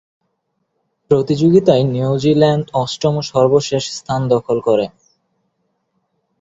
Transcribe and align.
প্রতিযোগিতায় 1.11 1.83
নিউজিল্যান্ড 1.87 2.65
অষ্টম 2.73 3.13
ও 3.17 3.23
সর্বশেষ 3.31 3.83
স্থান 3.91 4.21
দখল 4.27 4.57
করে। 4.59 4.85